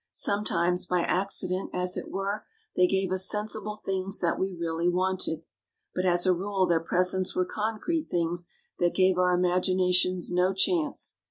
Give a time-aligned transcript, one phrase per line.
[0.13, 2.43] Sometimes, by accident as it were,
[2.75, 5.43] they gave us sensible things that we really wanted.
[5.93, 8.47] But as a rule their presents were concrete things
[8.79, 11.17] that gave our imaginations no chance.